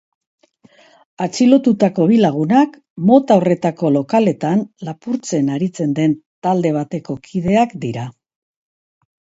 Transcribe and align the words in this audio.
Atxilotutako 1.25 2.07
bi 2.13 2.17
lagunak 2.23 2.73
mota 3.11 3.37
horretako 3.43 3.93
lokaletan 3.99 4.65
lapurtzen 4.89 5.55
aritzen 5.59 5.97
den 6.01 6.19
talde 6.49 6.75
bateko 6.81 7.21
kideak 7.31 7.79
dira. 7.87 8.13